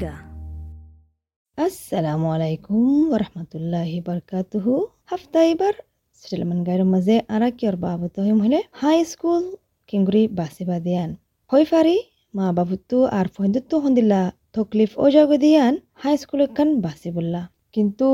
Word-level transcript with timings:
Rohingya. 0.00 0.16
আসসালামু 1.58 2.26
আলাইকুম 2.34 2.84
ওরহমতুল্লাহি 3.14 3.98
বরকাতুহু 4.06 4.72
হাফতা 5.04 5.40
এবার 5.52 5.74
সেটেলমেন্ট 6.22 6.62
গাইর 6.68 6.82
মাঝে 6.92 7.16
আরা 7.34 7.48
কিয়র 7.58 7.76
বাবত 7.76 8.14
হইম 8.24 8.38
হলে 8.44 8.58
হাই 8.72 8.98
স্কুল 9.04 9.44
কিংগুরি 9.88 10.22
বাসিবা 10.38 10.76
দিয়ান 10.86 11.10
হই 11.50 11.64
ফারি 11.70 11.96
মা 12.34 12.46
বাবুত্তু 12.58 12.98
আর 13.18 13.26
ফহিন্দুত্তু 13.34 13.76
হন্দিল্লা 13.84 14.22
তকলিফ 14.54 14.90
ও 14.98 15.04
জগ 15.14 15.30
দিয়ান 15.44 15.74
হাই 16.02 16.14
স্কুল 16.22 16.40
এখান 16.46 16.68
বাসি 16.84 17.10
বললা 17.16 17.42
কিন্তু 17.74 18.06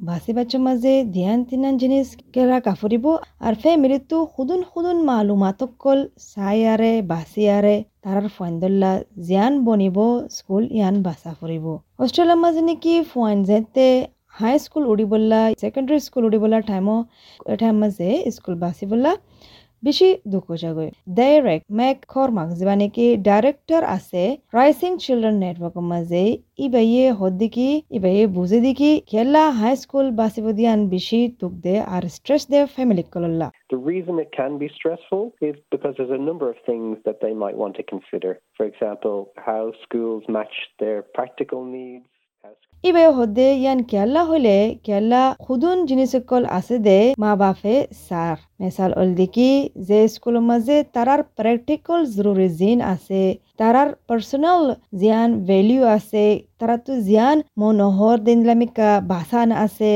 বাসি 0.00 0.32
বাচ্চা 0.36 0.58
মাঝে 0.66 0.92
ধ্যান 1.16 1.38
তিনান 1.48 1.74
জিনিস 1.82 2.06
কেরা 2.34 2.58
কাফরিব, 2.66 3.06
আর 3.46 3.54
ফ্যামিলিতো 3.62 4.16
হুদুন 4.32 4.60
হুদুন 4.70 4.98
মালুমাতকল 5.08 5.98
সাইয়ারে 6.32 6.92
আরে 7.58 7.76
তারার 8.02 8.28
ফয়েন্দল্লা 8.36 8.92
জিয়ান 9.26 9.54
বনিব, 9.66 9.98
স্কুল 10.36 10.64
ইয়ান 10.76 10.96
বাসা 11.06 11.30
ফুরিব। 11.38 11.66
অস্ট্রেলিয়ার 12.02 12.40
মাঝে 12.44 12.62
নাকি 12.68 12.94
ফয়েন 13.12 13.38
যেতে 13.48 13.86
হাই 14.38 14.54
স্কুল 14.64 14.84
উড়িবল্লা, 14.92 15.40
সেকেন্ডারি 15.64 15.98
স্কুল 16.06 16.22
উড়িবল্লা 16.28 16.58
টাইমও 16.70 16.96
টাইম 17.60 17.76
মাঝে 17.82 18.08
স্কুল 18.36 18.54
বাসি 18.62 18.84
বললা 18.92 19.12
বেশি 19.84 20.08
দুঃখ 20.32 20.46
জাগৈ 20.62 20.88
ডাইরেক্ট 21.18 21.66
মেক 21.78 21.96
খরমাক 22.12 22.48
যিবা 22.58 22.74
নেকি 22.80 23.06
ডাইরেক্টর 23.28 23.82
আছে 23.96 24.22
রাইসিং 24.56 24.90
চিলড্রেন 25.04 25.36
নেটওয়ার্কের 25.44 25.86
মাঝে 25.92 26.22
ইবাইয়ে 26.66 27.04
হদ 27.18 27.34
দিকি 27.42 27.68
ইবাইয়ে 27.98 28.24
বুঝে 28.36 28.58
দিকি 28.66 28.90
খেলা 29.10 29.44
হাই 29.60 29.74
স্কুল 29.82 30.06
বাসিব 30.20 30.46
দিয়ান 30.58 30.80
বেশি 30.94 31.20
তুক 31.40 31.54
দে 31.64 31.74
আর 31.94 32.02
স্ট্রেস 32.16 32.42
দে 32.52 32.58
ফ্যামিলি 32.74 33.04
কলল্লা 33.12 33.48
The 33.68 33.80
reason 33.84 34.14
it 34.18 34.30
can 34.32 34.52
be 34.58 34.68
stressful 34.70 35.22
is 35.40 35.56
because 35.72 35.92
there's 35.96 36.16
a 36.20 36.24
number 36.28 36.46
of 36.48 36.58
things 36.66 36.94
that 37.06 37.18
they 37.20 37.34
might 37.34 37.56
want 37.56 37.74
to 37.76 37.84
consider. 37.84 38.32
For 38.56 38.64
example, 38.66 39.16
how 39.38 39.62
schools 39.84 40.22
match 40.28 40.56
their 40.78 40.98
practical 41.16 41.60
needs. 41.76 42.06
ইবে 42.84 43.04
হদে 43.16 43.48
ইয়ান 43.62 43.80
কেলা 43.92 44.22
হলে 44.30 44.56
কেলা 44.84 45.22
খুদুন 45.44 45.78
জিনিসকল 45.90 46.42
আছে 46.58 46.76
দে 46.86 46.98
মা 47.22 47.32
বাপে 47.40 47.76
সার 48.04 48.38
মেসাল 48.64 48.90
অল 48.94 49.10
দেখি 49.14 49.50
যে 49.88 49.98
স্কুলের 50.08 50.44
মাঝে 50.50 50.76
তারার 50.94 51.20
প্র্যাকটিক্যাল 51.36 52.00
জরুরি 52.14 52.48
জিন 52.58 52.78
আছে 52.92 53.22
তারার 53.60 53.88
পার্সোনাল 54.08 54.62
জিয়ান 55.00 55.30
ভ্যালিউ 55.48 55.82
আছে 55.96 56.24
তারা 56.60 56.76
তো 56.80 56.92
জিয়ান 57.02 57.38
মনোহর 57.60 58.16
দিনলামিকা 58.20 58.88
বাসান 59.04 59.48
আছে 59.64 59.92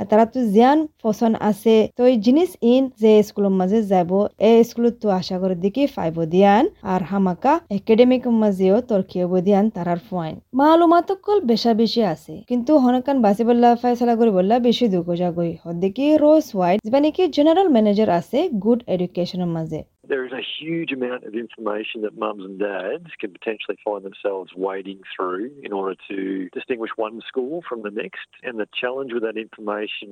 তারা 0.00 0.24
তো 0.26 0.40
জিয়ান 0.54 0.78
পছন্দ 1.02 1.34
আছে 1.42 1.76
তো 1.98 2.02
এই 2.06 2.16
জিনিস 2.26 2.50
ইন 2.64 2.82
যে 3.02 3.12
স্কুলের 3.22 3.54
মাঝে 3.60 3.80
যাব 3.92 4.10
এই 4.48 4.58
স্কুলত 4.68 4.94
তো 5.02 5.08
আশা 5.12 5.36
করে 5.42 5.54
দেখি 5.56 5.84
ফাইব 5.94 6.16
দিয়ান 6.32 6.64
আর 6.84 7.00
হামাকা 7.10 7.52
একাডেমিক 7.76 8.22
মাঝেও 8.42 8.76
তর্কিয়ব 8.90 9.32
দিয়ান 9.46 9.64
তারার 9.76 10.00
পয়েন্ট 10.08 10.36
মালুমাতকল 10.58 11.38
বেশা 11.50 11.72
বেশি 11.74 12.00
আছে 12.12 12.34
কিন্তু 12.50 12.72
হনকান 12.82 13.16
বাসি 13.24 13.42
বললা 13.48 13.68
ফাইসলা 13.82 14.14
করে 14.14 14.30
বললা 14.38 14.54
বেশি 14.68 14.84
দুঃখ 14.94 15.08
জাগই 15.20 15.52
হদ্দিকি 15.64 16.06
রোজ 16.22 16.44
হোয়াইট 16.52 16.78
যিবা 16.84 17.00
নাকি 17.04 17.22
জেনারেল 17.36 17.68
ম্যানেজার 17.74 18.10
আছে 18.12 18.38
গুড 18.62 18.80
এডুকেশ্যনৰ 18.88 19.50
মাজে। 19.52 19.80
there 20.12 20.26
is 20.26 20.34
a 20.42 20.44
huge 20.58 20.92
amount 20.92 21.22
of 21.28 21.32
information 21.46 21.98
that 22.04 22.14
mums 22.24 22.42
and 22.48 22.58
dads 22.58 23.10
can 23.20 23.30
potentially 23.38 23.78
find 23.88 24.02
themselves 24.08 24.50
wading 24.68 25.00
through 25.12 25.46
in 25.66 25.72
order 25.80 25.96
to 26.10 26.18
distinguish 26.58 26.92
one 27.06 27.16
school 27.30 27.54
from 27.68 27.80
the 27.86 27.94
next. 28.02 28.28
And 28.46 28.54
the 28.62 28.68
challenge 28.80 29.10
with 29.14 29.24
that 29.28 29.38
information, 29.46 30.08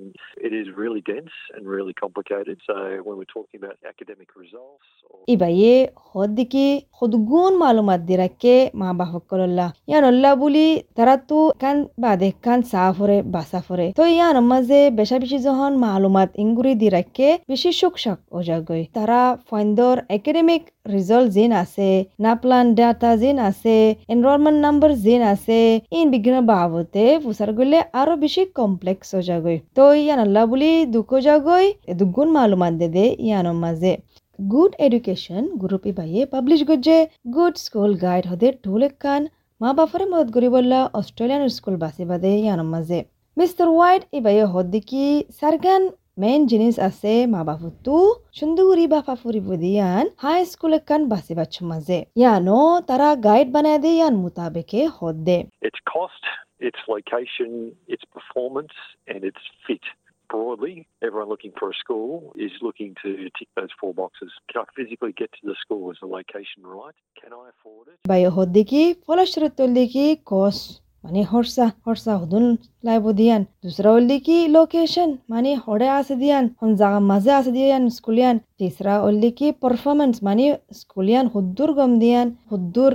it 0.46 0.52
is 0.60 0.66
really 0.82 1.02
dense 1.12 1.36
and 1.54 1.62
really 1.76 1.94
complicated. 2.04 2.56
So 2.68 2.76
when 3.06 3.14
we're 3.18 3.34
talking 3.38 3.58
about 3.62 3.76
academic 3.92 4.30
results, 4.44 4.86
ای 5.26 5.36
بایی 5.36 5.88
خود 5.94 6.34
دیگه 6.34 6.82
خودگون 6.90 7.58
معلومات 7.58 8.00
دیره 8.00 8.30
که 8.38 8.70
ما 8.74 8.92
بحفکل 8.92 9.40
الله 9.40 9.72
یعنی 9.86 10.06
الله 10.06 10.36
بولی 10.36 10.84
ترا 10.96 11.16
تو 11.28 11.52
کن 11.60 11.86
بعده 11.98 12.34
کن 12.44 12.60
سافره 12.60 13.22
بسافره 13.22 13.92
تو 13.92 14.06
یعنی 14.06 14.38
مزه 14.38 14.90
بشه 14.90 15.18
بیشی 15.18 15.38
زهان 15.38 15.74
معلومات 15.74 16.30
اینگوری 16.34 16.74
دیره 16.74 17.04
که 17.14 17.38
بیشی 17.48 17.72
شکشک 17.72 18.18
اوجا 18.30 18.60
گوی 18.60 18.88
ترا 18.94 19.38
فایندو 19.46 19.89
ফাইন্দর 19.90 20.08
academic 20.16 20.62
result 20.94 21.28
জিন 21.36 21.50
আছে 21.62 21.88
নাপ্লান 22.24 22.66
data 22.78 23.10
জিন 23.16 23.36
আছে 23.48 23.76
enrolment 24.08 24.58
number 24.66 24.90
জিন 25.04 25.22
আছে 25.32 25.58
in 25.92 26.06
বিঘ্ন 26.12 26.36
বাবতে 26.50 27.04
ফুসার 27.22 27.50
গলে 27.58 27.78
আরও 28.00 28.14
বেশি 28.24 28.42
কমপ্লেক্স 28.58 29.08
হয়ে 29.12 29.26
যাগই 29.28 29.58
তো 29.76 29.84
ইয়ান 29.96 30.18
আল্লাহ 30.26 30.44
বুলি 30.50 30.70
দুঃখ 30.94 31.10
যাগই 31.26 31.66
দুগুণ 31.98 32.28
মালুমাত 32.36 32.74
দে 32.80 32.88
দে 32.96 33.04
ইয়ানোর 33.20 33.58
মাঝে 33.64 33.92
গুড 34.38 34.72
এডুকেশন 34.86 35.42
গ্রুপে 35.60 35.90
বাইয়ে 35.98 36.22
পাবলিশ 36.26 36.60
গজে 36.68 36.98
গুড 37.34 37.54
স্কুল 37.64 37.92
গাইড 38.04 38.24
হদে 38.30 38.48
ঢোলেক 38.64 38.94
কান 39.02 39.22
মা 39.60 39.70
বাফারে 39.78 40.06
মদত 40.12 40.28
করিবল্লা 40.34 40.80
অস্ট্রেলিয়ান 40.98 41.42
স্কুল 41.56 41.76
বাসি 41.82 42.04
বাদে 42.10 42.30
ইয়ানোর 42.36 42.68
মাঝে 42.74 42.98
মিস্টার 43.36 43.66
হোয়াইট 43.70 44.02
ইবাইয়ে 44.18 44.44
হদ্দিকি 44.54 45.04
সারগান 45.38 45.82
মেইন 46.22 46.40
জিনিস 46.52 46.74
আছে 46.88 47.12
মা 47.34 47.40
বাপুতু 47.48 47.94
সুন্দুগুরি 48.38 48.86
বাপা 48.94 49.14
ফুরিব 49.22 49.48
দিয়ান 49.62 50.04
হাই 50.24 50.38
স্কুল 50.52 50.72
কান 50.88 51.02
বাসি 51.12 51.34
বাচ্চু 51.38 51.62
মাঝে 51.70 51.98
ইয়ানো 52.20 52.58
তারা 52.88 53.08
গাইড 53.26 53.48
বানায় 53.54 53.80
দে 53.84 53.90
ইয়ান 53.98 54.14
মুতাবেকে 54.22 54.80
হদ 54.96 55.16
দে 55.28 55.38
its 55.62 55.80
cost, 55.86 56.24
its 56.60 56.80
location, 56.88 57.50
its 57.88 58.04
performance, 58.06 58.74
and 59.08 59.20
its 59.24 59.42
fit. 59.66 59.84
Broadly, 60.30 60.76
everyone 61.02 61.28
looking 61.28 61.52
for 61.58 61.66
a 61.70 61.74
school 61.74 62.32
is 62.36 62.52
looking 62.62 62.90
to 63.02 63.08
tick 63.36 63.48
those 63.56 63.72
four 63.80 63.92
boxes. 63.92 64.30
Can 64.48 64.62
I 64.62 64.66
physically 64.76 65.12
get 65.12 65.30
to 65.32 65.42
the 65.50 65.56
school? 65.62 65.90
Is 65.90 65.98
the 66.00 66.06
location 66.08 66.60
right? 66.76 66.98
Can 67.20 67.32
I 67.34 67.44
afford 67.54 67.84
it? 67.92 67.96
বাই 68.10 68.22
হদ্দিকি 68.36 68.82
ফলশ্রুতল 69.06 69.68
দিকি 69.78 70.06
কস 70.30 70.56
মানে 71.04 71.20
হরসা 71.30 71.66
হরসা 71.84 72.12
হুদুন 72.20 72.44
লাইব 72.86 73.04
দিয়ান 73.12 73.42
দুসরা 73.62 73.90
হল 73.94 74.04
দিকি 74.10 74.36
location 74.50 75.10
মানে 75.32 75.50
হরে 75.64 75.88
আছে 75.98 76.14
দিয়ান 76.22 76.44
হন 76.58 76.70
জাগা 76.80 77.00
মাঝে 77.10 77.32
আছে 77.38 77.50
দিয়ান 77.56 77.82
স্কুলিয়ান 77.96 78.36
তিসরা 78.58 78.94
হল 79.04 79.16
দিকি 79.22 79.46
পারফরমেন্স 79.62 80.14
মানে 80.26 80.44
স্কুলিয়ান 80.80 81.26
হুদ্দুর 81.34 81.70
গম 81.78 81.92
দিয়ান 82.02 82.28
হুদ্দুর 82.50 82.92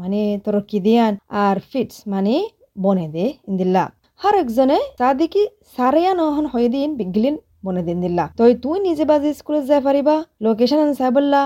মানে 0.00 0.20
তরক্কি 0.44 0.78
দিয়ান 0.86 1.12
আর 1.42 1.56
ফিটস 1.70 1.96
মানে 2.12 2.34
বনে 2.82 3.06
দে 3.14 3.24
ইন্দিল্লা 3.50 3.84
হর 4.20 4.34
একজনে 4.42 4.78
সাদিকি 4.98 5.42
সারিয়া 5.74 6.12
নহন 6.14 6.44
হয়ে 6.52 6.68
দিন 6.74 6.88
বিগলিন 6.98 7.36
বনে 7.64 7.82
দিল্লা। 8.04 8.24
তো 8.38 8.42
তুই 8.64 8.76
নিজে 8.86 9.04
বাজে 9.10 9.30
স্কুলে 9.40 9.60
যাই 9.70 9.80
পারিবা? 9.88 10.16
লোকেশন 10.44 10.78
চাইবল্লা 11.00 11.42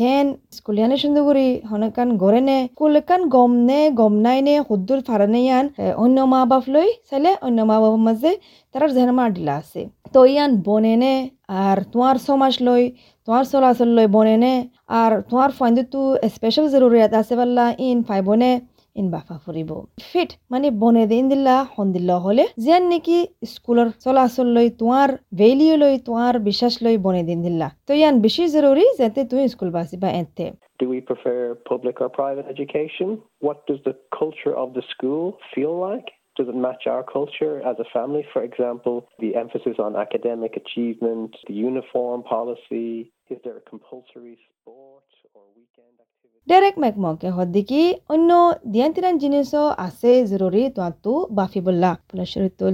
কেন? 0.00 0.26
স্কুলিয়ানে 0.56 0.96
সুন্দর 1.02 1.22
করি 1.28 1.46
হনকান 1.70 2.08
গড়ে 2.22 2.40
নে। 2.48 2.58
স্কুলকান 2.74 3.22
গম 3.34 3.52
নে, 3.68 3.80
গম 4.00 4.14
নাই 4.26 4.38
নে 4.46 4.54
হুদ্দুর 4.68 5.00
ফারানে 5.06 5.40
ইয়ান 5.46 5.64
অন্য 6.02 6.16
মা 6.32 6.40
বাপ 6.50 6.64
লই 6.74 6.88
চাইলে 7.08 7.30
অন্য 7.46 7.58
মা 7.70 7.76
বাবার 7.82 8.02
মাঝে 8.06 8.32
তার 8.72 8.82
জেন 8.96 9.10
মার 9.18 9.30
দিলা 9.36 9.54
আছে। 9.62 9.80
তো 10.14 10.20
ইয়ান 10.32 10.50
বনে 10.66 10.94
নে, 11.02 11.14
আর 11.64 11.78
তোমার 11.92 12.16
সমাজ 12.28 12.54
লই, 12.66 12.82
তোমার 13.26 13.44
চলাচল 13.52 13.90
লই 13.96 14.06
বনে 14.16 14.36
নে, 14.44 14.54
আর 15.00 15.12
তোমার 15.28 15.50
ফাইন্দু 15.58 16.00
স্পেশাল 16.34 16.66
জরুরিয়াত 16.74 17.12
আছে 17.20 17.34
পাল্লা 17.38 17.66
ইন 17.86 17.98
ফাইবনে 18.08 18.50
ইন 18.95 19.07
বাফা 19.15 19.35
ফুরিব 19.43 19.71
ফিট 20.09 20.31
মানে 20.53 20.67
বনে 20.81 21.03
দিন 21.13 21.23
দিল্লা 21.31 21.55
হন 21.73 21.87
দিল্লা 21.95 22.15
হলে 22.25 22.43
যেন 22.65 22.83
নেকি 22.91 23.17
স্কুলের 23.53 23.89
চলাচল 24.05 24.47
লই 24.55 24.67
তোমার 24.81 25.09
ভেলিও 25.41 25.75
লই 25.83 25.95
তোমার 26.07 26.33
বিশ্বাস 26.49 26.73
লই 26.85 26.95
বনে 27.05 27.23
দিন 27.29 27.39
দিল্লা 27.45 27.67
তো 27.87 27.91
ইয়ান 27.99 28.15
বেশি 28.25 28.43
জরুরি 28.55 28.85
যাতে 28.99 29.19
তুমি 29.29 29.43
স্কুল 29.53 29.69
বাসিবা 29.77 30.09
এতে 30.21 30.45
Do 30.79 30.85
we 30.89 30.99
prefer 31.01 31.39
public 31.71 31.95
or 32.03 32.09
private 32.21 32.47
education? 32.55 33.07
What 33.39 33.57
does 33.69 33.81
the 33.87 33.95
culture 34.19 34.53
of 34.63 34.69
the 34.77 34.83
school 34.93 35.25
feel 35.53 35.73
like? 35.87 36.07
Does 36.37 36.49
it 36.49 36.57
match 36.57 36.83
our 36.93 37.03
culture 37.17 37.55
as 37.69 37.77
a 37.79 37.87
family? 37.95 38.23
For 38.33 38.41
example, 38.43 38.95
the 39.19 39.31
emphasis 39.35 39.77
on 39.79 39.91
academic 39.95 40.53
achievement, 40.57 41.31
the 41.47 41.53
uniform 41.53 42.19
policy. 42.23 42.89
Is 43.29 43.39
there 43.43 43.57
a 43.57 43.65
compulsory 43.71 44.37
sport 44.47 44.88
Direct 46.48 46.78
মেকমকে 46.78 47.28
হদ্দিকি 47.30 47.82
অন্য 48.08 48.30
দিয়ান 48.72 48.90
তিরান 48.92 49.14
জিনিসও 49.18 49.64
আছে 49.78 50.10
জরুরি 50.26 50.62
তোমাতো 50.76 51.10
বাফি 51.30 51.60
বললা 51.60 51.90
ফলস্বরূপ 52.08 52.52
তোর 52.58 52.72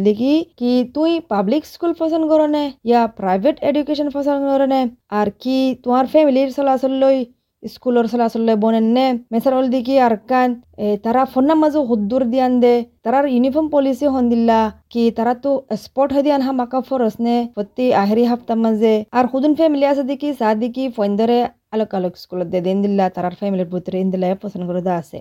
কি 0.58 0.73
তুই 0.94 1.12
পাবলিক 1.31 1.62
স্কুল 1.67 1.93
পছন্দ 1.94 2.25
করো 2.29 2.47
নে 2.47 2.64
ইয়া 2.85 3.03
প্রাইভেট 3.19 3.56
এডুকেশন 3.62 4.08
পছন্দ 4.11 4.43
করো 4.53 4.67
নে 4.67 4.81
আর 5.11 5.29
কি 5.43 5.56
তোমার 5.85 6.05
ফ্যামিলির 6.06 6.49
চলাচল 6.53 6.94
লই 7.03 7.19
স্কুলের 7.62 8.06
চলাচল 8.06 8.43
লই 8.43 8.56
বনেন 8.56 8.87
মেসারল 9.32 9.67
দিকি 9.69 9.94
আর 9.99 10.14
কান 10.31 10.50
এ, 10.76 10.97
তারা 11.05 11.23
ফোনার 11.25 11.59
মাঝে 11.62 11.81
হুদ্দুর 11.91 12.23
দিয়ান 12.32 12.52
দে 12.61 12.75
তারার 13.05 13.26
ইউনিফর্ম 13.26 13.67
পলিসি 13.73 14.06
হন 14.06 14.25
দিল্লা 14.29 14.59
কি 14.93 15.02
তারা 15.17 15.32
তো 15.35 15.50
স্পট 15.76 16.09
হয়ে 16.14 16.25
দিয়ান 16.25 16.43
আকা 16.61 16.81
ফরস 16.81 17.14
নে 17.20 17.37
প্রতি 17.55 17.87
আহেরি 17.94 18.25
হাফতার 18.25 18.59
মাঝে 18.59 18.94
আর 19.12 19.25
হুদুন 19.32 19.52
ফ্যামিলি 19.55 19.85
আছে 19.87 20.02
দেখি 20.11 20.29
সা 20.41 20.49
দেখি 20.55 20.85
ফন্দরে 20.97 21.38
আলোক 21.76 21.90
আলোক 21.99 22.14
স্কুলত 22.23 22.49
দে 22.55 22.61
দিন 22.67 22.78
দিল্লা 22.84 23.05
তারার 23.17 23.34
ফ্যামিলির 23.40 23.70
ভিতরে 23.75 23.96
ইন 24.05 24.08
দিল্লা 24.14 24.28
পছন্দ 24.44 24.64
করে 24.70 24.82
দা 24.88 24.94
আছে। 25.02 25.20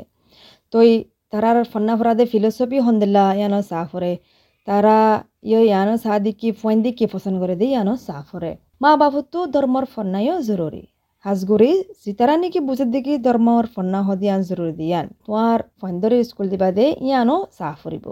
তো 0.73 0.77
তারার 1.31 1.57
ফন্না 1.71 1.93
ফিলোসফি 2.31 2.77
হন 2.85 2.95
দিল্লা 3.03 3.23
ইয়ানো 3.39 3.59
সাফরে 3.71 4.13
তারা 4.67 4.97
ইয় 5.51 5.61
ইয়ানো 5.69 5.95
সা 6.03 6.13
দিকি 6.25 6.49
ফোন 6.59 6.75
দিকি 6.85 7.05
পছন্দ 7.13 7.35
করে 7.41 7.55
দে 7.61 7.65
ইয়ানো 7.73 7.93
সাফরে 8.07 8.51
মা 8.83 8.91
বাবু 9.01 9.19
তো 9.33 9.39
ধর্মর 9.55 9.85
ফন্নাইও 9.93 10.37
জরুরি 10.49 10.83
হাজগুৰি 11.25 11.71
জিতাৰা 12.05 12.35
নেকি 12.41 12.59
বুজি 12.67 12.85
দিকি 12.95 13.13
ধৰ্মৰ 13.27 13.65
ফন্না 13.75 13.99
সদিয়ান 14.07 14.41
জৰুৰী 14.49 14.73
দিয়ান 14.81 15.05
তোমাৰ 15.25 15.57
ফন্দৰে 15.81 16.17
স্কুল 16.29 16.47
দিবা 16.53 16.69
দে 16.77 16.85
ইয়ানো 17.07 17.37
ফুৰিব। 17.81 18.05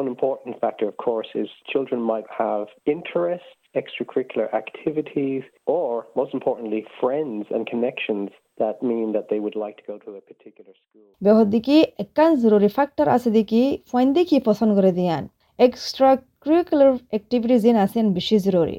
One 0.00 0.08
important 0.14 0.52
factor, 0.62 0.86
of 0.92 0.96
course, 1.06 1.30
is 1.42 1.48
children 1.72 2.00
might 2.12 2.28
have 2.42 2.64
interests, 2.94 3.50
extracurricular 3.80 4.46
activities, 4.62 5.42
or 5.78 5.99
most 6.18 6.32
importantly, 6.38 6.82
friends 7.00 7.44
and 7.54 7.62
connections 7.72 8.28
that 8.62 8.76
mean 8.90 9.08
that 9.16 9.26
they 9.30 9.40
would 9.44 9.56
like 9.64 9.76
to 9.80 9.84
go 9.90 9.96
to 10.04 10.08
a 10.20 10.22
particular 10.30 10.72
school. 10.80 11.08
বেহত 11.24 11.46
দিকি 11.54 11.76
একান 12.04 12.30
জৰুৰী 12.42 12.68
factor 12.76 13.08
আছে 13.16 13.30
দিকি 13.36 13.62
fine 13.90 14.08
দিকি 14.16 14.36
পচন্দ 14.48 14.70
করে 14.78 14.92
দিয়ান। 14.98 15.22
Extra 15.58 16.10
curricular 16.44 16.92
activities 17.18 17.62
ইন 17.70 17.76
আছেন 17.84 18.04
বেশি 18.16 18.36
জরুরি। 18.46 18.76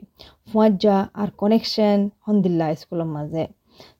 ফুয়াজ্জা 0.49 0.97
আর 1.21 1.29
কানেকশন 1.41 1.99
হন্দিল্লা 2.25 2.67
স্কুলের 2.81 3.09
মাঝে। 3.15 3.43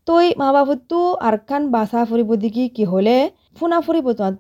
তই 0.08 0.26
মা 0.42 0.50
বাবুতো 0.56 1.00
আর 1.28 1.36
কান 1.50 1.64
বাসা 1.76 2.02
ফুরিব 2.10 2.30
দিকি 2.44 2.64
কি 2.76 2.84
হলে? 2.94 3.16
ফুনা 3.58 3.78
ফুরিব 3.86 4.08
তোমার 4.20 4.36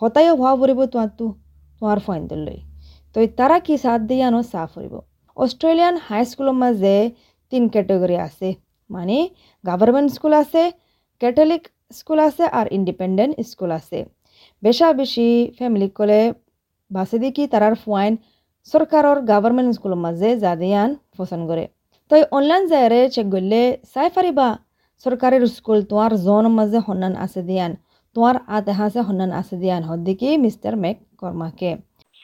হতাইও 0.00 0.34
হওয়া 0.40 0.54
ফুরিব 0.60 0.80
তোমার 0.92 1.10
তোমার 1.18 1.98
ফাইন 2.06 2.22
দিল্লই 2.30 2.60
তই 3.14 3.26
তারা 3.38 3.56
কি 3.66 3.74
সাথ 3.84 4.00
দিয়ানো 4.10 4.40
চা 4.52 4.62
ফুরিব। 4.72 4.94
অস্ট্রেলিয়ান 5.36 5.94
হাই 6.06 6.22
স্কুলের 6.30 6.56
মাঝে 6.62 6.94
তিন 7.50 7.62
ক্যাটেগরি 7.74 8.16
আছে। 8.28 8.48
মানে 8.90 9.16
গভর্নমেন্ট 9.64 10.08
স্কুল 10.16 10.32
আছে 10.42 10.62
ক্যাথলিক 11.20 11.62
স্কুল 11.98 12.18
আছে 12.28 12.44
আর 12.58 12.66
ইন্ডিপেন্ডেন্ট 12.78 13.32
স্কুল 13.50 13.70
আছে। 13.78 13.98
বেশা 14.62 14.88
বেশি 15.00 15.28
ফ্যামিলি 15.58 15.88
কলে 15.98 16.20
বাসে 16.90 17.16
দেখি 17.24 17.44
তারার 17.52 17.74
ফুয়াইন 17.82 18.12
সরকারের 18.72 19.18
গভর্নমেন্ট 19.30 19.70
স্কুলের 19.76 20.00
মাঝে 20.06 20.28
যা 20.42 20.52
দিয়ান 20.62 20.90
পছন্দ 21.18 21.44
করে। 21.50 21.64
তই 22.10 22.22
অনলাইন 22.36 22.62
যায়রে 22.72 23.00
চেক 23.14 23.26
করলে 23.34 23.60
চাই 23.92 24.08
পারিবা 24.16 24.48
সরকারের 25.04 25.42
স্কুল 25.56 25.78
তোমার 25.90 26.12
জনের 26.26 26.54
মাঝে 26.58 26.78
সন্ধান 26.88 27.14
আছে 27.24 27.40
দিয়ান, 27.48 27.72
তোমার 28.16 28.36
আতেহাসে 28.56 29.00
সন্ধান 29.08 29.30
আছে 29.40 29.54
দিয়ান, 29.62 29.82
হদ্দিকি 29.90 30.28
মিস্টার 30.44 30.72
মেক 30.84 30.96
কর্মাকে। 31.20 31.70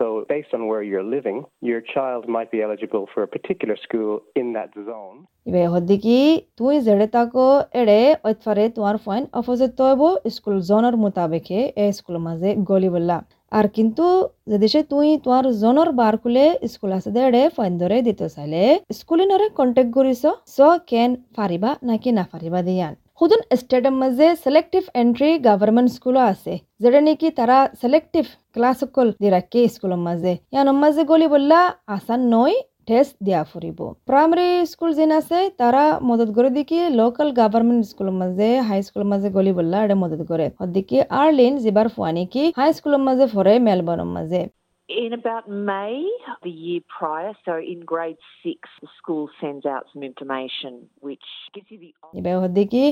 So, 0.00 0.24
based 0.26 0.52
on 0.52 0.66
where 0.66 0.82
you're 0.82 1.04
living, 1.06 1.44
your 1.62 1.80
child 1.82 2.28
might 2.28 2.50
be 2.50 2.60
eligible 2.60 3.08
for 3.14 3.22
a 3.22 3.28
particular 3.28 3.76
school 3.76 4.10
in 4.34 4.46
that 4.52 4.70
zone. 4.86 5.16
ইবে 5.46 5.62
হদ্দিকি 5.72 6.16
তুই 6.58 6.74
জেড়ে 6.86 7.06
তাকো 7.14 7.46
এড়ে 7.80 8.00
ঐতফারে 8.24 8.64
তোমার 8.76 8.96
ফাইন 9.04 9.22
অপোজিট 9.40 9.70
তৈব 9.80 10.00
স্কুল 10.36 10.56
জনের 10.70 10.96
মোতাবেকে 11.02 11.58
এ 11.76 11.86
স্কুলের 11.96 12.22
মাঝে 12.28 12.50
গলি 12.70 12.88
বললা 12.94 13.16
আর 13.52 13.66
কিন্তু 13.76 14.04
যদি 14.52 14.66
সে 14.72 14.80
তুই 14.92 15.08
তোমার 15.24 15.44
জনের 15.62 15.90
বার 16.00 16.14
খুলে 16.22 16.44
স্কুল 16.72 16.90
আছে 16.98 17.10
দেড়ে 17.16 17.42
ফাইন 17.56 17.72
ধরে 17.82 17.96
দিতে 18.08 18.26
চাইলে 18.34 18.62
স্কুলিনরে 18.98 19.46
কন্টেক্ট 19.58 19.90
করিস 19.98 20.22
স 20.54 20.58
কেন 20.90 21.10
ফারিবা 21.36 21.70
নাকি 21.88 22.10
না 22.18 22.24
ফারিবা 22.32 22.60
দিয়ান 22.68 22.94
সুদন 23.18 23.40
ষ্টেটের 23.60 23.94
মাঝে 24.00 24.26
সিলেক্টিভ 24.44 24.82
এন্ট্রি 25.00 25.30
গভর্নমেন্ট 25.46 25.90
স্কুলও 25.96 26.22
আছে 26.32 26.52
যেটা 26.82 27.00
নাকি 27.00 27.28
তারা 27.38 27.58
সিলেক্টিভ 27.80 28.24
ক্লাস 28.54 28.76
সকল 28.80 29.06
দি 29.20 29.28
রাখে 29.30 29.60
স্কুলের 29.68 30.00
মাঝে 30.06 30.32
ইয়ানোর 30.52 30.78
মাঝে 30.82 31.02
গলি 31.10 31.26
বললা 31.34 31.60
আসান 31.88 32.20
নয় 32.32 32.56
টেস্ট 32.88 33.14
দিয়া 33.26 33.42
ফুরিব 33.50 33.78
প্রাইমারি 34.08 34.48
স্কুল 34.72 34.90
যেন 34.98 35.10
আছে 35.20 35.38
তারা 35.60 35.84
মদত 36.08 36.28
করে 36.36 36.50
দিকে 36.58 36.78
লোকাল 37.00 37.28
গভর্নমেন্ট 37.38 37.84
স্কুলের 37.90 38.16
মাঝে 38.20 38.48
হাই 38.68 38.80
স্কুলের 38.86 39.08
মাঝে 39.12 39.28
গলি 39.36 39.52
বললা 39.58 39.76
এটা 39.84 39.96
মদত 40.02 40.20
করে 40.30 40.46
ওদিকে 40.60 40.98
আর্লিন 41.18 41.52
যেবার 41.64 41.86
ফুয়ানি 41.94 42.24
কি 42.32 42.44
হাই 42.58 42.70
স্কুলের 42.76 43.02
মাঝে 43.08 43.24
ফরে 43.34 43.52
মেলবোর্নের 43.66 44.10
মাঝে 44.16 44.40
In 44.88 45.14
about 45.14 45.48
May 45.48 46.06
the 46.42 46.50
year 46.50 46.80
prior, 46.90 47.32
so 47.44 47.56
in 47.56 47.80
grade 47.82 48.18
six, 48.42 48.58
the 48.82 48.88
school 48.98 49.30
sends 49.40 49.64
out 49.64 49.86
some 49.90 50.02
information 50.02 50.88
which 51.00 51.24
gives 51.54 51.70
you 51.70 51.78
the 51.78 51.92
এবার 52.18 52.34
ওদিকে 52.44 52.84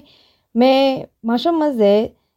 মে 0.54 0.72
মাসের 1.28 1.54
মাঝে 1.62 1.92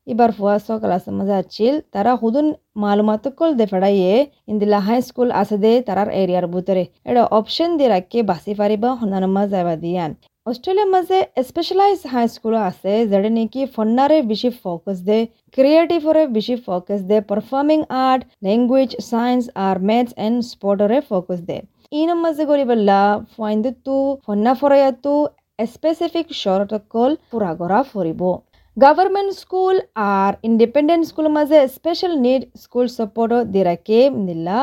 এবার 0.07 0.29
ফুয়া 0.37 0.55
স 0.57 0.67
ক্লাসের 0.81 1.13
মাঝে 1.19 1.35
আছিল 1.41 1.73
তারা 1.95 2.11
হুদুন 2.21 2.47
মালুমাত 2.83 3.25
কল 3.39 3.51
দে 3.59 3.65
ফেড়াইয়ে 3.71 4.13
ইন্দিলা 4.51 4.79
হাই 4.87 4.99
স্কুল 5.07 5.29
আছে 5.41 5.57
দে 5.63 5.71
তারার 5.87 6.09
এরিয়ার 6.21 6.47
ভিতরে 6.53 6.83
এটা 7.09 7.23
অপশন 7.39 7.69
দিয়ে 7.77 7.91
রাখে 7.95 8.19
বাসি 8.31 8.53
পারিবা 8.61 8.89
হনানোর 8.99 9.31
মাঝে 9.35 9.51
যাবা 9.55 9.75
দিয়ান 9.83 10.11
অস্ট্রেলিয়ার 10.45 10.93
মাঝে 10.95 11.19
স্পেশালাইজ 11.49 11.99
হাই 12.11 12.25
স্কুল 12.35 12.55
আছে 12.69 12.93
যেটা 13.11 13.29
নেকি 13.37 13.61
ফন্নারে 13.75 14.17
বেশি 14.31 14.49
ফোকাস 14.61 14.97
দে 15.09 15.17
ক্রিয়েটিভরে 15.57 16.23
বেশি 16.37 16.55
ফোকাস 16.65 17.01
দে 17.09 17.17
পারফর্মিং 17.29 17.79
আর্ট 18.07 18.21
ল্যাঙ্গুয়েজ 18.45 18.91
সায়েন্স 19.09 19.43
আর 19.65 19.75
ম্যাথস 19.87 20.13
এন্ড 20.25 20.37
স্পোর্টরে 20.51 20.97
ফোকাস 21.09 21.39
দে 21.49 21.57
ইনৰ 21.91 22.19
মাঝে 22.23 22.43
গরিবল্লা 22.51 23.01
ফাইন্দু 23.33 23.97
ফন্না 24.25 24.53
ফরাইয়াতো 24.59 25.13
স্পেসিফিক 25.67 26.27
শরতকল 26.41 27.11
পুরা 27.29 27.51
করা 27.59 27.79
ফুরিব 27.89 28.21
গভর্নমেন্ট 28.77 29.31
স্কুল 29.41 29.75
আর 30.15 30.31
ইন্ডিপেন্ডেন্ট 30.43 31.03
স্কুলের 31.09 31.33
মাঝে 31.37 31.59
স্পেশাল 31.67 32.13
নিড 32.25 32.41
স্কুল 32.63 32.85
সাপোর্টও 32.97 33.39
দিরাকে 33.53 33.99
নিলা 34.25 34.59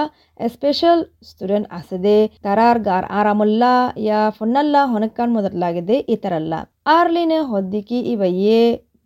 স্পেশাল 0.48 0.98
স্টুডেন্ট 1.28 1.66
আছে 1.78 1.96
দে 2.04 2.16
তারার 2.44 2.76
গার 2.88 3.04
আরামুল্লা 3.18 3.74
ইয়া 3.98 4.20
ফন্নাল্লা 4.36 4.82
হনকান 4.92 5.28
মদত 5.34 5.54
লাগে 5.62 5.82
দে 5.88 5.96
ইতারাল্লা 6.14 6.60
আর 6.96 7.06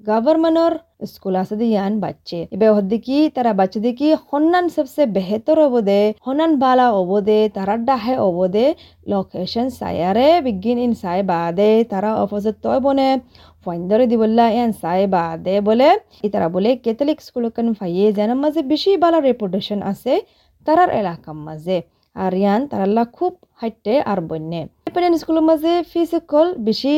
গভর্নমেন্টর 0.09 0.73
স্কুল 1.13 1.35
আছে 1.43 1.55
দে 1.61 1.67
ইয়ান 1.75 1.95
বাচ্চে। 2.05 2.41
এবার 2.55 2.71
হদ্দিকি 2.77 3.17
তারা 3.37 3.53
বাচ্চে 3.61 3.79
দেখি 3.87 4.09
হন্নান 4.29 4.67
সবসে 4.75 5.03
বেহতর 5.17 5.57
হব 5.65 5.75
দে 5.89 6.01
হন্নান 6.27 6.53
বালা 6.63 6.87
হব 6.97 7.11
দে 7.29 7.39
তারার 7.57 7.81
ডাহে 7.89 8.15
হব 8.25 8.39
দে 8.55 8.67
লোকেশন 9.11 9.67
সায়ারে 9.79 10.29
বিগিন 10.47 10.79
ইন 10.85 10.93
সাই 11.03 11.21
বাদে 11.31 11.71
তারা 11.93 12.11
অপোজিট 12.25 12.57
তয় 12.65 12.81
বনে, 12.85 13.09
ফাইন্দরে 13.65 14.05
দিবল্লা 14.13 14.47
ইয়ান 14.57 14.71
সাই 14.83 15.03
বাদে 15.15 15.55
বলে 15.69 15.89
ইতারা 16.27 16.49
বলে 16.55 16.71
ক্যাথলিক 16.85 17.19
স্কুল 17.27 17.45
কান 17.57 17.67
ফাইয়ে 17.79 18.07
জানার 18.17 18.39
মাঝে 18.45 18.61
বেশি 18.73 18.91
ভালো 19.05 19.19
রেপুটেশন 19.29 19.81
আছে 19.91 20.13
তারার 20.67 20.91
এলাকার 21.01 21.39
মাঝে। 21.47 21.77
আর 22.17 22.33
ইয়ান 22.41 22.61
তারাল্লা 22.71 23.05
খুব 23.17 23.33
হাইটে 23.61 23.95
আর 24.11 24.19
বন্যে। 24.29 24.61
স্কুলের 25.23 25.45
মাঝে 25.51 25.73
ফিস 25.91 26.13
কল 26.31 26.49
বেশি 26.69 26.95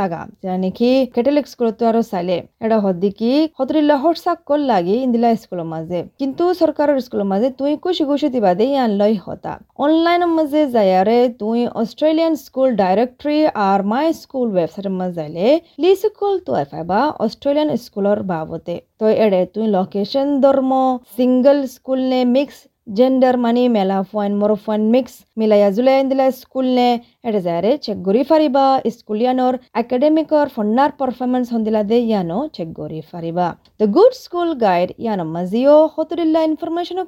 লাগা। 0.00 0.20
যেটা 0.42 0.56
নাকি 0.64 0.90
ক্যাথলিক 1.14 1.46
স্কুলত 1.52 1.78
আরও 1.90 2.02
চাইলে 2.10 2.36
এটা 2.64 2.76
হদ্দিকি 2.84 3.32
হতরিল্লা 3.58 3.96
হটসাক 4.02 4.38
কল 4.48 4.60
লাগি 4.72 4.96
ইন্দিলা 5.06 5.28
স্কুলের 5.42 5.68
মাঝে 5.74 5.98
কিন্তু 6.20 6.44
সরকারের 6.60 6.98
স্কুলের 7.06 7.28
মাঝে 7.32 7.48
তুই 7.60 7.72
কুশি 7.84 8.04
কুশি 8.10 8.28
দিবা 8.34 8.52
দে 8.58 8.64
ইয়ান 8.72 8.90
লই 9.00 9.14
হতা। 9.24 9.52
অনলাইনের 9.84 10.32
মাঝে 10.36 10.60
যায়ারে 10.76 11.18
তুই 11.40 11.58
অস্ট্রেলিয়ান 11.82 12.34
স্কুল 12.44 12.68
ডাইরেক্টরি 12.82 13.38
আর 13.68 13.80
মাই 13.92 14.06
স্কুল 14.22 14.48
ওয়েবসাইটের 14.54 14.94
মাঝে 15.00 15.14
যাইলে 15.18 15.46
লি 15.82 15.90
স্কুল 16.02 16.34
তো 16.46 16.52
পাইবা 16.72 17.00
অস্ট্রেলিয়ান 17.24 17.68
স্কুলের 17.84 18.20
বাবতে। 18.32 18.74
তো 19.00 19.06
এড়ে 19.24 19.40
তুই 19.54 19.66
লোকেশন 19.76 20.26
ধর্ম 20.44 20.72
সিঙ্গল 21.16 21.58
স্কুল 21.74 22.00
নে 22.10 22.20
মিক্স 22.36 22.56
জেন্ডার 22.86 23.34
মানে 23.36 23.62
মেলা 23.68 23.98
ফুয়াইন 24.02 24.32
মরো 24.40 24.56
ফুয়াইন 24.64 24.82
মিক্স 24.90 25.14
মিলাইয়া 25.38 25.68
জুলাই 25.70 25.98
দিলা 26.04 26.26
স্কুল 26.32 26.66
নে 26.74 26.88
এটা 27.24 27.40
যারে 27.40 27.70
চেক 27.78 27.98
গরি 28.02 28.22
ফারিবা 28.22 28.64
স্কুলিয়ানোর 28.90 29.54
একাডেমিকর 29.74 30.46
ফন্নার 30.48 30.90
পারফরমেন্স 31.00 31.46
হন্দিলা 31.54 31.82
দে 31.90 31.98
ইয়ানো 32.02 32.38
চেক 32.56 32.68
গরি 32.80 33.00
ফারিবা 33.10 33.46
দ্য 33.80 33.86
গুড 33.96 34.12
স্কুল 34.24 34.50
গাইড 34.64 34.88
ইয়ানো 34.98 35.24
মাজিও 35.34 35.76
হতরিল্লা 35.94 36.40
information 36.48 36.98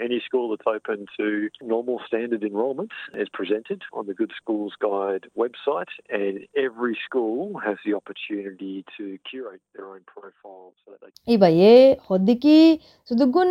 any 0.00 0.20
school 0.24 0.50
that's 0.50 0.66
open 0.66 1.06
to 1.18 1.50
normal 1.60 2.00
standard 2.06 2.42
enrolment 2.42 2.90
is 3.14 3.28
presented 3.32 3.82
on 3.92 4.06
the 4.06 4.14
Good 4.14 4.32
Schools 4.36 4.72
Guide 4.80 5.26
website, 5.36 5.90
and 6.08 6.46
every 6.56 6.98
school 7.04 7.58
has 7.58 7.76
the 7.84 7.94
opportunity 7.94 8.84
to 8.96 9.18
curate 9.30 9.60
their 9.74 9.86
own 9.88 10.00
profile. 10.06 10.72
So 10.84 10.92
that 11.00 11.12
they... 11.26 12.80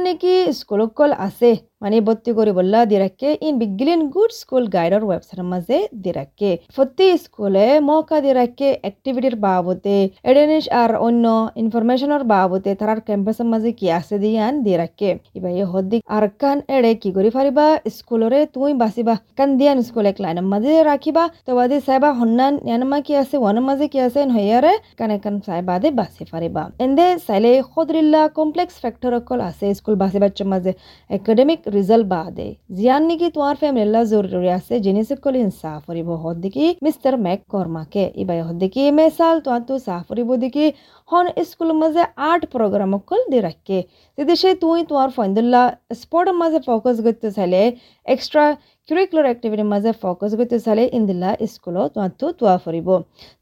নেকি 0.06 0.34
স্কুলকল 0.60 1.12
আছে। 1.28 1.52
মানে 1.84 1.98
ভর্তি 2.08 2.32
করি 2.38 2.52
বললা 2.60 2.80
দিরাকে। 2.92 3.30
ইন 3.48 3.54
বিগিলিন 3.62 4.02
good 4.14 4.32
school 4.42 4.64
গাইডর 4.76 5.04
ওয়েবসাইটের 5.08 5.48
মাঝে 5.52 5.78
দিরাকে। 6.04 6.52
প্রতি 6.76 7.08
স্কুলে 7.24 7.66
মৌকা 7.90 8.18
দিরাকে 8.26 8.68
অ্যাক্টিভিটির 8.84 9.36
বাবতে, 9.46 9.96
এডেনিশ 10.30 10.66
আর 10.82 10.92
অন্য 11.08 11.26
ইনফরমেশনের 11.62 12.24
বাবতে 12.34 12.72
তারার 12.80 13.00
ক্যাম্পাসের 13.08 13.48
মাঝে 13.54 13.72
কি 13.80 13.88
আছে 14.00 14.16
দিয়ান 14.24 14.54
দিরাকে। 14.66 15.10
ইবাইয়ে 15.38 15.66
হদ্দিক 15.74 16.02
আর 16.16 16.26
কান 16.42 16.58
এড়ে 16.76 16.92
কি 17.02 17.10
করি 17.18 17.30
পারিবা 17.38 17.66
স্কুলরে 17.98 18.40
তুই 18.56 18.72
বাঁচিবা 18.82 19.16
কান 19.38 19.50
দিয়ান 19.60 19.78
স্কুল 19.88 20.06
এক 20.12 20.18
লাইনের 20.24 20.48
মাঝে 20.54 20.72
রাখিবা। 20.92 21.24
তো 21.46 21.52
বাদে 21.58 21.78
চাইবা 21.88 22.10
হন্নান 22.20 22.54
ইয়ানমা 22.68 22.98
কি 23.06 23.14
আছে 23.22 23.36
ওয়ানের 23.44 23.66
মাঝে 23.70 23.86
কি 23.94 24.00
আছে 24.08 24.20
হইয়ারে 24.36 24.74
কানে 25.00 25.16
কান 25.24 25.36
চাই 25.46 25.62
বাদে 25.70 25.90
বাঁচি 26.00 26.24
পারিবা 26.32 26.64
এন্দে 26.86 27.08
চাইলে 27.28 27.52
সদরিল্লা 27.72 28.22
কমপ্লেক্স 28.40 28.76
ফেক্টর 28.84 29.14
অকল 29.20 29.40
আছে 29.50 29.66
স্কুল 29.80 29.96
বাসে 30.02 30.20
বাচ্চার 30.24 30.48
মাঝে 30.54 30.72
একাডেমিক 31.10 31.60
রিজাল্ট 31.78 32.06
বাদে 32.14 32.48
জিয়ান 32.78 33.04
নাকি 33.10 33.28
তোমার 33.36 33.56
ফ্যামিলিলা 33.62 34.02
জরুরি 34.12 34.50
আছে 34.60 34.74
জিনিস 34.86 35.08
অকল 35.16 35.36
ইনসাফ 35.40 35.82
করিব 35.90 36.10
হদ্দিকি 36.24 36.66
মিস্টার 36.86 37.14
মেক 37.26 37.40
কর্মাকে 37.54 38.04
ইবাই 38.22 38.40
হদ্দিকি 38.48 38.84
মেসাল 39.00 39.36
তোমার 39.46 39.62
তো 39.70 39.74
সাফ 39.88 40.04
করিব 40.10 40.30
দেখি 40.44 40.66
হন 41.10 41.26
স্কুল 41.50 41.70
মাঝে 41.82 42.04
আর্ট 42.30 42.44
প্রোগ্রাম 42.54 42.92
কল 43.10 43.22
দি 43.32 43.40
রাখে 43.48 43.80
যদি 44.18 44.34
সে 44.42 44.50
তুই 44.64 44.80
তোমার 44.90 45.10
ফন্দুল্লা 45.18 45.62
স্পোর্টের 46.02 46.36
মাঝে 46.42 46.60
ফোকাস 46.68 46.98
করতে 47.06 47.28
চাইলে 47.36 47.62
এক্সট্রা 48.06 48.46
কাৰিকুলাৰ 48.90 49.28
এক্টিভিটিৰ 49.30 49.68
মাজে 49.72 49.92
ফ'কাছ 50.02 50.32
কৰিতে 50.40 50.58
চালে 50.66 50.84
ইন্দিলা 50.98 51.32
স্কুলত 51.54 51.88
তোমাৰটো 51.96 52.26
তোৱা 52.40 52.56
ফুৰিব 52.64 52.88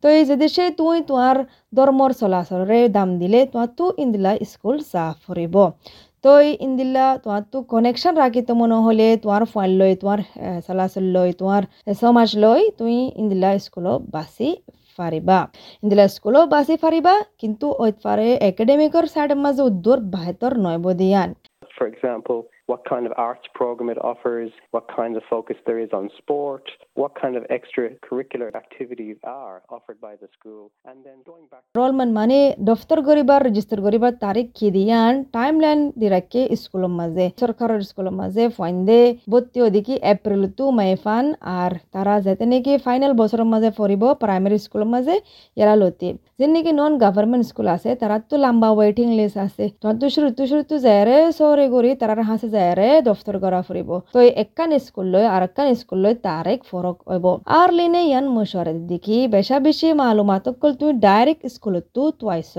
তো 0.03 0.05
এই 0.15 0.23
যদি 0.31 0.47
সে 0.55 0.65
তুই 0.79 0.95
তোমাৰ 1.09 1.35
ধৰ্মৰ 1.79 2.11
চলাচলৰে 2.21 2.79
দাম 2.97 3.09
দিলে 3.21 3.39
তোমাৰটো 3.53 3.85
ইন্দিলা 4.03 4.31
স্কুল 4.51 4.75
চা 4.91 5.05
ফুৰিব। 5.23 5.55
তই 6.23 6.45
ইন্দিলা 6.67 7.05
তোমাৰটো 7.23 7.57
কানেকশ্যন 7.73 8.13
ৰাখিতো 8.21 8.53
নহ'লে 8.73 9.09
তোমাৰ 9.23 9.45
ফাইল 9.53 9.71
লৈ 9.81 9.93
তোমাৰ 10.01 10.19
চলাচল 10.67 11.05
লৈ 11.15 11.29
তোমাৰ 11.41 11.61
সমাজ 12.01 12.29
লৈ 12.45 12.61
তুমি 12.79 12.97
ইন্দিলা 13.21 13.51
স্কুলত 13.65 13.99
বাচি 14.15 14.49
পাৰিবা 14.99 15.39
ইন্দিলা 15.83 16.05
স্কুলো 16.15 16.39
বাচি 16.53 16.75
পাৰিবা 16.85 17.13
কিন্তু 17.41 17.65
ঐতফাৰে 17.85 18.29
একাডেমিকৰ 18.49 19.05
চাইডৰ 19.13 19.39
মাজে 19.45 19.61
উদ্যোৰ 19.69 19.99
বাহেতৰ 20.13 20.53
নয় 20.65 20.79
বদিয়ান 20.87 21.29
For 21.77 21.87
example, 21.87 22.37
what 22.67 22.83
kind 22.85 23.05
of 23.05 23.13
arts 23.17 23.47
program 23.53 23.89
it 23.89 23.97
offers, 24.03 24.51
what 24.71 24.85
kind 24.89 25.15
of 25.15 25.23
focus 25.25 25.57
there 25.65 25.79
is 25.79 25.91
on 25.91 26.09
sport, 26.17 26.65
what 26.95 27.13
kind 27.15 27.35
of 27.37 27.43
extracurricular 27.49 28.53
activities 28.53 29.15
are 29.23 29.61
offered 29.69 29.99
by 29.99 30.15
the 30.15 30.27
school, 30.35 30.63
and 30.85 30.97
then 31.05 31.17
going 31.25 31.45
back. 31.51 31.61
Enrollment 31.75 32.11
মানে 32.19 32.37
দফতর 32.69 32.99
গরিবার 33.09 33.39
register 33.47 33.79
গরিবার 33.87 34.13
তারিখ 34.25 34.47
কি 34.57 34.67
দিয়ান 34.77 35.13
time 35.37 35.53
line 35.63 35.79
দি 35.99 36.07
রাখে 36.15 36.41
স্কুলের 36.61 36.93
মাঝে 36.99 37.25
সরকারের 37.41 37.81
স্কুলের 37.89 38.15
মাঝে 38.21 38.43
ফাইন্দে 38.57 38.99
ভর্তি 39.31 39.59
ওদিকে 39.65 39.93
এপ্রিল 40.13 40.43
টু 40.57 40.65
মে 40.77 40.87
ফান 41.03 41.25
আর 41.59 41.71
তারা 41.95 42.13
যাতে 42.25 42.45
নাকি 42.51 42.73
ফাইনাল 42.87 43.11
বছরের 43.21 43.47
মাঝে 43.53 43.69
পড়িব 43.79 44.03
প্রাইমারি 44.23 44.57
স্কুলের 44.65 44.89
মাঝে 44.95 45.15
এরা 45.57 45.73
লতি 45.81 46.09
যে 46.39 46.45
নাকি 46.47 46.71
নন 46.79 46.93
গভর্নমেন্ট 47.05 47.45
স্কুল 47.51 47.67
আছে 47.75 47.89
তারা 48.01 48.15
তো 48.29 48.35
লম্বা 48.43 48.69
ওয়েটিং 48.77 49.07
লিস্ট 49.19 49.37
আছে 49.45 49.63
তো 49.81 49.87
তো 49.99 50.05
তো 50.69 52.56
যায় 52.57 52.73
রে 52.75 52.89
দফতর 53.07 53.35
করা 53.43 53.59
ফুরিব 53.67 53.89
তো 54.13 54.19
একখান 54.43 54.71
স্কুল 54.79 55.07
লই 55.13 55.25
আর 55.27 55.41
একখান 55.47 55.67
স্কুল 55.75 55.99
লই 55.99 56.13
তার 56.25 56.45
এক 56.47 56.61
ফরক 56.69 56.97
হইব 57.09 57.25
আর 57.57 57.69
লিনে 57.77 58.01
ইয়ান 58.03 58.25
মশওয়ারে 58.35 58.73
দিকি 58.89 59.17
বেশা 59.35 59.57
বেশি 59.67 59.87
মালুমাত 59.99 60.45
কল 60.59 60.71
তুই 60.81 60.91
ডাইরেক্ট 61.05 61.43
স্কুলত 61.55 61.85
তো 61.95 62.03
তুয়াইছ 62.19 62.53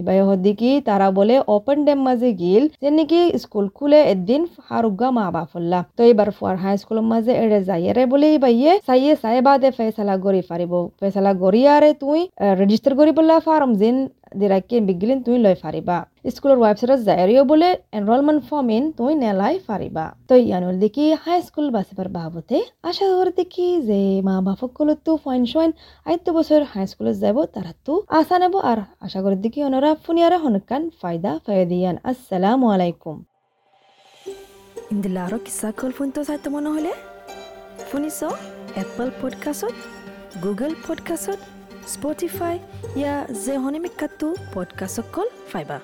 ইবাই 0.00 0.18
হদিকি 0.28 0.70
তারা 0.88 1.08
বলে 1.18 1.34
ওপেন 1.56 1.78
ডেম 1.86 2.00
মাঝে 2.06 2.30
গিল 2.42 2.64
যে 2.82 2.88
নাকি 2.96 3.20
স্কুল 3.42 3.66
খুলে 3.76 4.00
এদিন 4.12 4.42
হারুগা 4.66 5.08
মা 5.16 5.24
বাফল্লা 5.36 5.80
তো 5.98 6.02
এবার 6.10 6.28
ফুয়ার 6.36 6.56
হাই 6.62 6.74
স্কুলের 6.78 7.06
মাঝে 7.12 7.32
এড়ে 7.42 7.58
যাইয়ারে 7.68 8.02
বলে 8.12 8.26
ইবাইয়ে 8.36 8.72
চাইয়ে 8.88 9.12
চাই 9.22 9.38
বাদে 9.46 9.68
ফেসলা 9.78 10.14
গড়ি 10.24 10.42
ফারিব 10.48 10.72
ফেসলা 11.00 11.32
গড়িয়ারে 11.42 11.90
তুই 12.02 12.20
রেজিস্টার 12.60 12.92
করি 12.98 13.10
বললা 13.18 13.36
ফার্ম 13.46 13.70
জিন 13.80 13.96
দিরাকে 14.40 14.76
বিগিলিন 14.88 15.18
তুই 15.26 15.36
লই 15.44 15.54
ফারিবা। 15.62 15.96
স্কুলের 16.34 16.58
ওয়েবসাইটত 16.62 17.00
যাইরিও 17.08 17.42
বলে 17.50 17.68
এনরোলমেন্ট 17.98 18.40
ফর্ম 18.48 18.68
ইন, 18.76 18.84
তুই 18.98 19.12
নেলাই 19.24 19.54
ফারিবা 19.66 20.04
তো 20.28 20.34
ইয়ানুল 20.46 20.76
দেখি 20.84 21.04
হাই 21.24 21.38
স্কুল 21.46 21.66
বাসিবার 21.76 22.08
বাবতে 22.16 22.56
আশা 22.88 23.06
করি 23.16 23.32
দেখি 23.40 23.66
যে 23.88 24.00
মা 24.26 24.34
বাপকলত 24.46 24.98
তো 25.06 25.12
ফাইন 25.24 25.42
সোয়াইন 25.52 25.70
আইতো 26.08 26.30
বছর 26.36 26.60
হাই 26.72 26.84
স্কুলত 26.90 27.16
যাব 27.22 27.36
তারা 27.54 27.72
আশা 28.18 28.36
নেব 28.42 28.54
আর 28.70 28.78
আশা 29.06 29.18
করি 29.24 29.36
দেখি 29.44 29.60
অনরা 29.68 29.90
ফুনিয়ারে 30.04 30.38
হনকান 30.44 30.82
ফায়দা 31.00 31.32
ফায়দিয়ান 31.44 31.96
আসসালামু 32.10 32.66
আলাইকুম। 32.74 33.16
ইন্দিলা 34.92 35.20
আৰু 35.26 35.36
কিছা 35.46 35.68
কল 35.78 35.90
চাই 36.28 36.38
তো 36.44 36.48
মনে 36.54 36.68
হ'লে? 36.74 36.92
শুনিছ? 37.90 38.18
এপল 38.82 39.08
পডকাষ্টত, 39.20 39.76
গুগল 40.44 40.72
পডকাষ্টত 40.86 41.40
স্পটিফাই 41.94 42.54
ইয়া 43.00 43.14
যে 43.44 43.54
হনিমিকাটো 43.62 44.28
পডকাষ্টত 44.54 45.06
কল 45.14 45.28
ফাইবা 45.52 45.78